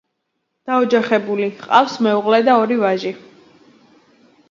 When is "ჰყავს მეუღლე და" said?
1.61-2.59